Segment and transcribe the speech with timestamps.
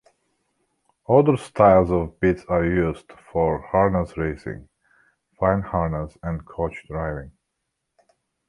[1.07, 4.67] Other styles of bits are used for harness racing,
[5.39, 7.33] fine harness, and coach driving.